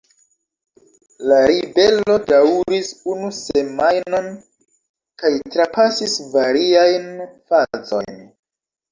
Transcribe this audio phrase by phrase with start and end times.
[1.31, 4.25] La ribelo daŭris unu semajnon
[5.23, 7.05] kaj trapasis variajn
[7.53, 8.19] fazojn.